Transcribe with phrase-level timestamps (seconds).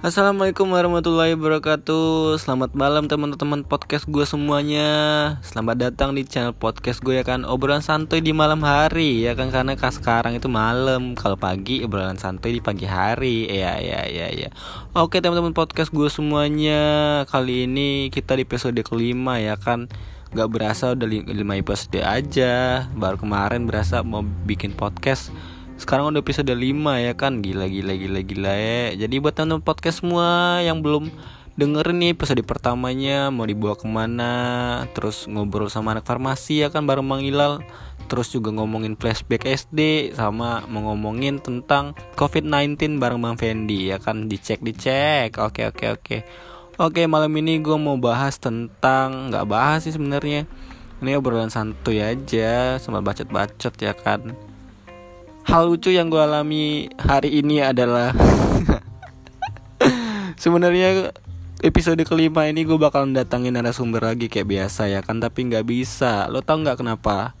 [0.00, 2.40] Assalamualaikum warahmatullahi wabarakatuh.
[2.40, 4.88] Selamat malam teman-teman podcast gue semuanya.
[5.44, 7.44] Selamat datang di channel podcast gue ya kan?
[7.44, 9.52] Obrolan santuy di malam hari ya kan?
[9.52, 11.12] Karena sekarang itu malam.
[11.12, 13.44] Kalau pagi obrolan santuy di pagi hari.
[13.52, 14.48] Ya ya ya ya
[14.96, 16.80] Oke teman-teman podcast gue semuanya.
[17.28, 19.92] Kali ini kita di episode kelima ya kan?
[20.32, 21.28] Gak berasa udah 5
[21.60, 22.88] episode aja.
[22.96, 25.28] Baru kemarin berasa mau bikin podcast
[25.80, 26.60] sekarang udah episode 5
[27.00, 27.40] ya kan?
[27.40, 28.84] Gila gila gila gila ya.
[29.00, 31.08] Jadi buat teman podcast semua yang belum
[31.56, 34.32] dengerin nih episode pertamanya mau dibawa ke mana
[34.96, 37.60] terus ngobrol sama anak farmasi ya kan bareng Mang Ilal
[38.08, 44.28] terus juga ngomongin flashback SD sama mau ngomongin tentang COVID-19 bareng Bang Fendi ya kan?
[44.28, 45.40] Dicek dicek.
[45.40, 46.16] Oke oke oke.
[46.80, 50.44] Oke malam ini gue mau bahas tentang nggak bahas sih sebenarnya.
[51.00, 54.49] Ini obrolan santuy aja sama bacot-bacot ya kan
[55.50, 58.14] hal lucu yang gue alami hari ini adalah
[60.42, 61.10] sebenarnya
[61.66, 66.30] episode kelima ini gue bakal datangin narasumber lagi kayak biasa ya kan tapi nggak bisa.
[66.30, 67.34] Lo tau nggak kenapa?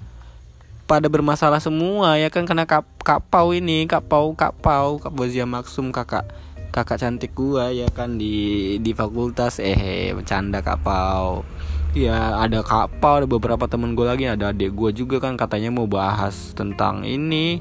[0.90, 6.26] Pada bermasalah semua ya kan karena kap kapau ini kapau kapau Bozia Maksum kakak
[6.74, 9.62] kakak cantik gua ya kan di di fakultas.
[9.62, 11.46] Eh bercanda kapau
[11.94, 15.90] ya ada kapau ada beberapa temen gue lagi ada adik gue juga kan katanya mau
[15.90, 17.58] bahas tentang ini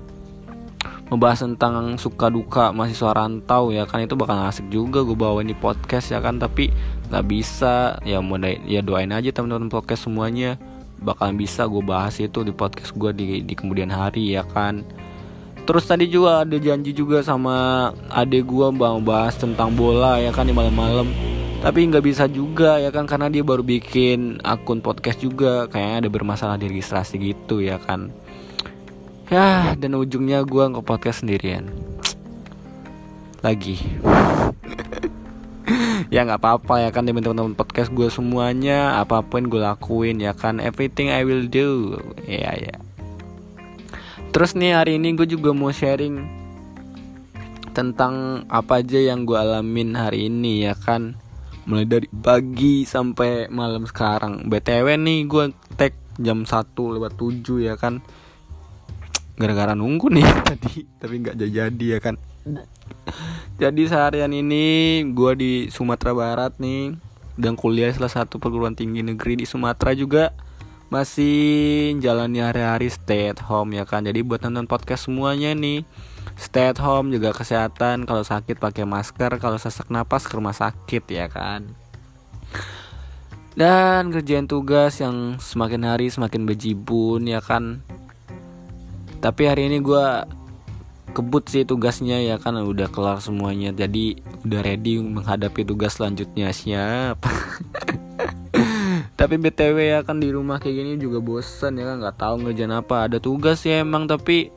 [1.09, 4.05] membahas tentang suka duka mahasiswa rantau ya kan?
[4.05, 6.37] Itu bakal asik juga gue bawain di podcast ya kan?
[6.37, 6.69] Tapi
[7.09, 7.97] nggak bisa.
[8.05, 10.61] Ya mau ya doain aja teman-teman podcast semuanya.
[11.01, 14.85] Bakalan bisa gue bahas itu di podcast gue di di kemudian hari ya kan?
[15.65, 20.45] Terus tadi juga ada janji juga sama adek gue bang bahas tentang bola ya kan
[20.45, 21.09] di malam-malam.
[21.59, 23.09] Tapi nggak bisa juga ya kan?
[23.09, 25.65] Karena dia baru bikin akun podcast juga.
[25.67, 28.28] Kayaknya ada bermasalah di registrasi gitu ya kan
[29.29, 31.69] ya dan ujungnya gue nge podcast sendirian.
[33.45, 33.77] Lagi.
[36.09, 38.97] Ya nggak apa-apa ya kan teman-teman podcast gue semuanya.
[38.97, 42.01] Apa pun gue lakuin ya kan everything I will do.
[42.25, 42.81] Ya ya
[44.29, 46.21] terus nih hari ini gue juga mau sharing
[47.73, 51.17] tentang apa aja yang gue alamin hari ini ya kan.
[51.69, 54.49] Mulai dari pagi sampai malam sekarang.
[54.49, 58.01] Btw nih gue tag jam 1 lewat 7 ya kan
[59.39, 60.27] gara-gara nunggu nih.
[60.51, 62.19] Tadi tapi nggak jadi ya kan.
[63.55, 66.95] Jadi seharian ini gue di Sumatera Barat nih
[67.39, 70.35] dan kuliah salah satu perguruan tinggi negeri di Sumatera juga.
[70.89, 74.03] Masih jalani hari-hari stay at home ya kan.
[74.03, 75.85] Jadi buat nonton podcast semuanya nih.
[76.35, 78.09] Stay at home juga kesehatan.
[78.09, 79.37] Kalau sakit pakai masker.
[79.37, 81.77] Kalau sesak napas ke rumah sakit ya kan.
[83.53, 87.85] Dan kerjaan tugas yang semakin hari semakin bejibun ya kan
[89.19, 90.05] tapi hari ini gue
[91.11, 92.55] kebut sih tugasnya ya kan?
[92.63, 93.75] Udah kelar semuanya.
[93.75, 96.49] Jadi udah ready menghadapi tugas selanjutnya.
[96.53, 97.19] Siap.
[99.19, 101.95] Tapi btw ya kan di rumah kayak gini juga bosan ya kan?
[101.99, 102.95] Nggak tahu ngerjain apa.
[103.11, 104.47] Ada tugas ya emang tapi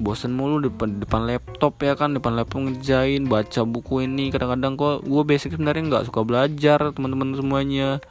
[0.00, 2.10] bosan mulu depan depan laptop ya kan?
[2.10, 4.34] Depan laptop ngerjain baca buku ini.
[4.34, 8.02] Kadang-kadang kok gue basic sebenarnya nggak suka belajar teman-teman semuanya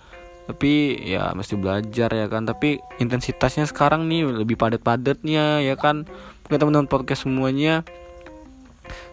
[0.49, 2.49] tapi ya mesti belajar ya kan?
[2.49, 6.09] Tapi intensitasnya sekarang nih lebih padat-padatnya ya kan?
[6.49, 7.85] Mungkin teman-teman podcast semuanya.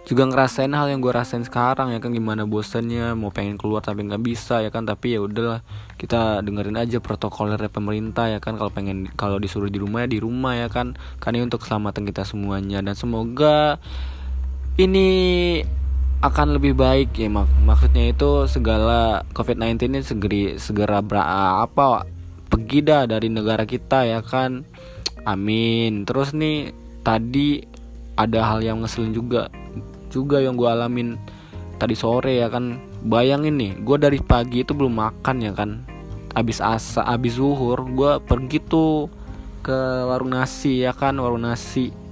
[0.09, 2.17] Juga ngerasain hal yang gue rasain sekarang ya kan?
[2.17, 4.89] Gimana bosannya mau pengen keluar tapi nggak bisa ya kan?
[4.89, 5.61] Tapi ya udahlah
[6.01, 8.57] kita dengerin aja protokol dari pemerintah ya kan?
[8.57, 10.97] Kalau pengen kalau disuruh di rumah ya di rumah ya kan?
[11.21, 12.81] Kan ini untuk keselamatan kita semuanya.
[12.81, 13.77] Dan semoga
[14.81, 15.61] ini
[16.25, 17.49] akan lebih baik ya mak.
[17.61, 22.09] Maksudnya itu segala COVID-19 ini segeri segera ber apa
[22.49, 24.65] pergi dah dari negara kita ya kan?
[25.29, 26.09] Amin.
[26.09, 26.73] Terus nih
[27.05, 27.61] tadi
[28.17, 29.53] ada hal yang ngeselin juga
[30.09, 31.21] juga yang gue alamin
[31.77, 32.81] tadi sore ya kan?
[33.05, 35.85] Bayangin nih gue dari pagi itu belum makan ya kan?
[36.33, 39.13] Abis asa abis zuhur gue pergi tuh
[39.61, 39.77] ke
[40.09, 41.21] warung nasi ya kan?
[41.21, 42.06] Warung nasi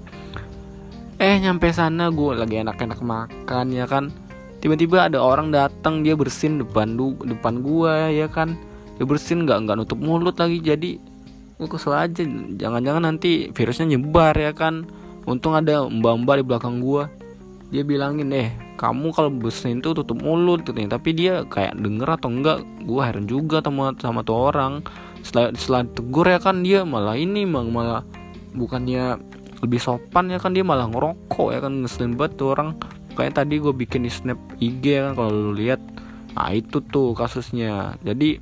[1.23, 4.11] eh nyampe sana gue lagi enak-enak makan ya kan?
[4.59, 8.59] Tiba-tiba ada orang datang dia bersin depan du depan gue ya kan?
[8.99, 10.99] Dia bersin nggak nggak nutup mulut lagi jadi
[11.61, 12.23] gue kesel aja.
[12.59, 14.89] Jangan-jangan nanti virusnya nyebar ya kan?
[15.25, 17.07] Untung ada mbak-mbak di belakang gue
[17.73, 22.31] dia bilangin eh kamu kalau bersin tuh tutup mulut gitu tapi dia kayak denger atau
[22.31, 24.83] enggak gue heran juga sama sama tuh orang.
[25.25, 26.61] Setelah setelah tegur ya kan?
[26.61, 28.05] Dia malah ini malah
[28.55, 29.34] bukannya
[29.65, 32.77] lebih sopan ya kan dia malah ngerokok ya kan ngeselin banget tuh orang.
[33.15, 35.81] Kayak tadi gue bikin di snap IG ya kan kalau lu lihat.
[36.37, 37.97] Nah itu tuh kasusnya.
[38.05, 38.39] Jadi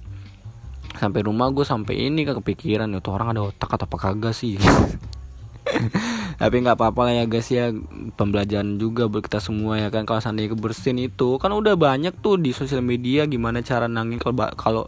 [0.97, 4.59] sampai rumah gue sampai ini kan kepikiran itu orang ada otak atau apa kagak sih?
[6.41, 7.71] Tapi nggak apa-apa lah ya guys ya
[8.19, 11.39] pembelajaran juga buat kita semua ya kan kalau seandainya kebersihin itu.
[11.39, 14.85] Kan udah banyak tuh di sosial media gimana cara nangin kalau kalau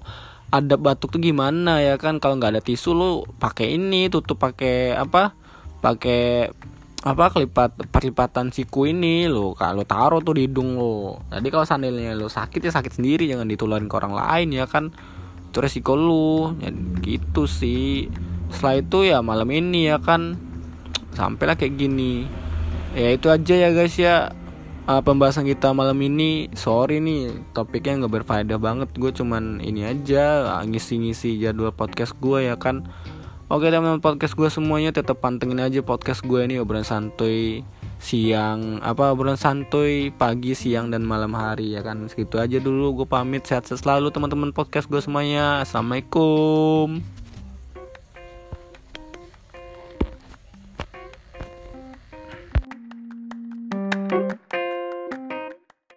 [0.50, 2.18] ada batuk tuh gimana ya kan.
[2.18, 5.43] Kalau nggak ada tisu lu pakai ini tutup pakai apa
[5.84, 6.48] pakai
[7.04, 11.20] apa kelipat perlipatan siku ini lo kalau taruh tuh di hidung lo.
[11.28, 14.88] Jadi kalau seandainya lo sakit ya sakit sendiri jangan ditularin ke orang lain ya kan.
[15.52, 16.72] Itu resiko lu ya,
[17.04, 18.08] gitu sih.
[18.48, 20.40] Setelah itu ya malam ini ya kan.
[21.12, 22.24] Sampailah kayak gini.
[22.96, 24.32] Ya itu aja ya guys ya.
[24.88, 26.48] Uh, pembahasan kita malam ini.
[26.56, 28.88] Sorry nih topiknya nggak berfaedah banget.
[28.96, 32.88] Gue cuman ini aja ngisi-ngisi jadwal podcast gue ya kan
[33.48, 37.64] oke teman-teman podcast gue semuanya tetap pantengin aja podcast gue ini obrolan santuy
[38.04, 42.04] siang apa obrolan santuy pagi siang dan malam hari ya kan?
[42.04, 43.48] Segitu aja dulu gue pamit.
[43.48, 45.64] Sehat selalu teman-teman podcast gue semuanya.
[45.64, 47.00] Assalamualaikum